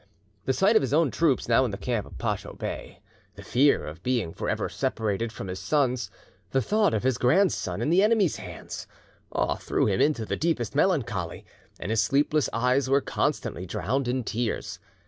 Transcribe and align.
The 0.45 0.53
sight 0.53 0.75
of 0.75 0.81
his 0.81 0.95
own 0.95 1.11
troops, 1.11 1.47
now 1.47 1.63
in 1.63 1.69
the 1.69 1.77
camp 1.77 2.07
of 2.07 2.17
Pacho 2.17 2.53
Bey, 2.53 3.01
the 3.35 3.43
fear 3.43 3.85
of 3.85 4.01
being 4.01 4.33
for 4.33 4.49
ever 4.49 4.67
separated 4.67 5.31
from 5.31 5.47
his 5.47 5.59
sons, 5.59 6.09
the 6.49 6.59
thought 6.59 6.95
of 6.95 7.03
his 7.03 7.19
grandson 7.19 7.83
in 7.83 7.91
the 7.91 8.01
enemy's 8.01 8.37
hands, 8.37 8.87
all 9.31 9.57
threw 9.57 9.85
him 9.85 10.01
into 10.01 10.25
the 10.25 10.35
deepest 10.35 10.73
melancholy, 10.73 11.45
and 11.79 11.91
his 11.91 12.01
sleepless 12.01 12.49
eyes 12.51 12.89
were 12.89 12.99
constantly 12.99 13.67
drowned 13.67 14.07
in 14.07 14.23
tears. 14.23 14.79